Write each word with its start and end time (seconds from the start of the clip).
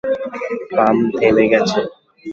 Pump 0.71 1.01
থেমে 1.17 1.45
গেছে! 1.51 1.79